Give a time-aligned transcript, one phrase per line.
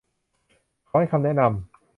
[0.85, 1.85] เขาให้คำแนะนำ